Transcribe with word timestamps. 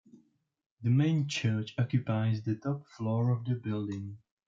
The 0.81 0.89
main 0.89 1.27
church 1.27 1.75
occupies 1.77 2.41
the 2.41 2.55
top 2.55 2.87
floor 2.87 3.29
of 3.29 3.45
the 3.45 3.53
building. 3.53 4.17